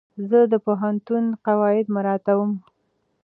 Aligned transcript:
زه 0.29 0.39
د 0.51 0.53
پوهنتون 0.65 1.25
قواعد 1.45 1.85
مراعتوم. 1.95 2.51